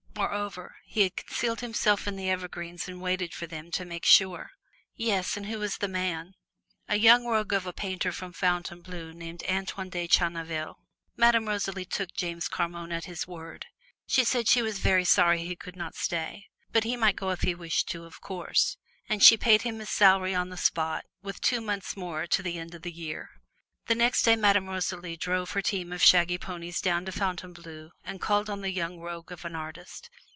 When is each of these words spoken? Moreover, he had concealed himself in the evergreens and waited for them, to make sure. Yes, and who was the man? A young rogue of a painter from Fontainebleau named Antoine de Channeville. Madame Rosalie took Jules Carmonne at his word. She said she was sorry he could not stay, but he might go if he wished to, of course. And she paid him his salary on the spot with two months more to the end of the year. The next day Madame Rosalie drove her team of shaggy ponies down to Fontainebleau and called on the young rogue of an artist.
Moreover, 0.13 0.75
he 0.85 1.01
had 1.01 1.15
concealed 1.15 1.61
himself 1.61 2.07
in 2.07 2.15
the 2.15 2.29
evergreens 2.29 2.87
and 2.87 3.01
waited 3.01 3.33
for 3.33 3.47
them, 3.47 3.71
to 3.71 3.85
make 3.85 4.05
sure. 4.05 4.51
Yes, 4.93 5.35
and 5.35 5.47
who 5.47 5.57
was 5.57 5.77
the 5.77 5.87
man? 5.87 6.35
A 6.87 6.97
young 6.99 7.25
rogue 7.25 7.53
of 7.53 7.65
a 7.65 7.73
painter 7.73 8.11
from 8.11 8.31
Fontainebleau 8.31 9.13
named 9.13 9.41
Antoine 9.49 9.89
de 9.89 10.07
Channeville. 10.07 10.75
Madame 11.17 11.47
Rosalie 11.47 11.85
took 11.85 12.13
Jules 12.13 12.47
Carmonne 12.49 12.91
at 12.91 13.05
his 13.05 13.25
word. 13.25 13.65
She 14.05 14.23
said 14.23 14.47
she 14.47 14.61
was 14.61 14.83
sorry 15.09 15.43
he 15.43 15.55
could 15.55 15.75
not 15.75 15.95
stay, 15.95 16.45
but 16.71 16.83
he 16.83 16.95
might 16.95 17.15
go 17.15 17.31
if 17.31 17.41
he 17.41 17.55
wished 17.55 17.89
to, 17.89 18.03
of 18.05 18.21
course. 18.21 18.77
And 19.09 19.23
she 19.23 19.37
paid 19.37 19.63
him 19.63 19.79
his 19.79 19.89
salary 19.89 20.35
on 20.35 20.49
the 20.49 20.57
spot 20.57 21.03
with 21.23 21.41
two 21.41 21.61
months 21.61 21.97
more 21.97 22.27
to 22.27 22.43
the 22.43 22.59
end 22.59 22.75
of 22.75 22.83
the 22.83 22.93
year. 22.93 23.31
The 23.87 23.95
next 23.95 24.21
day 24.23 24.35
Madame 24.37 24.69
Rosalie 24.69 25.17
drove 25.17 25.51
her 25.51 25.61
team 25.61 25.91
of 25.91 26.03
shaggy 26.03 26.37
ponies 26.37 26.79
down 26.81 27.03
to 27.05 27.11
Fontainebleau 27.11 27.89
and 28.05 28.21
called 28.21 28.47
on 28.49 28.61
the 28.61 28.71
young 28.71 28.99
rogue 28.99 29.31
of 29.33 29.43
an 29.43 29.55
artist. 29.55 30.09